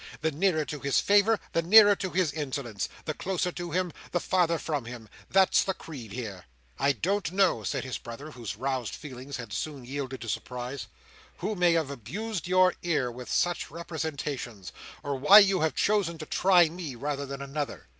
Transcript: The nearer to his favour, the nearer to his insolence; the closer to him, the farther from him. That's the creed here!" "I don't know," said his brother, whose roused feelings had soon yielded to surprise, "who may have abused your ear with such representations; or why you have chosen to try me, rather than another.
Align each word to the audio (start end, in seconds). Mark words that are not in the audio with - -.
The 0.21 0.31
nearer 0.31 0.65
to 0.65 0.79
his 0.79 0.99
favour, 0.99 1.39
the 1.53 1.61
nearer 1.61 1.95
to 1.97 2.09
his 2.09 2.31
insolence; 2.33 2.89
the 3.05 3.13
closer 3.13 3.51
to 3.51 3.69
him, 3.69 3.93
the 4.11 4.19
farther 4.19 4.57
from 4.57 4.85
him. 4.85 5.07
That's 5.29 5.63
the 5.63 5.75
creed 5.75 6.11
here!" 6.11 6.45
"I 6.79 6.93
don't 6.93 7.31
know," 7.31 7.61
said 7.61 7.83
his 7.83 7.99
brother, 7.99 8.31
whose 8.31 8.55
roused 8.55 8.95
feelings 8.95 9.37
had 9.37 9.53
soon 9.53 9.85
yielded 9.85 10.21
to 10.21 10.27
surprise, 10.27 10.87
"who 11.37 11.53
may 11.53 11.73
have 11.73 11.91
abused 11.91 12.47
your 12.47 12.73
ear 12.81 13.11
with 13.11 13.31
such 13.31 13.69
representations; 13.69 14.71
or 15.03 15.15
why 15.19 15.37
you 15.37 15.59
have 15.61 15.75
chosen 15.75 16.17
to 16.17 16.25
try 16.25 16.67
me, 16.67 16.95
rather 16.95 17.27
than 17.27 17.43
another. 17.43 17.85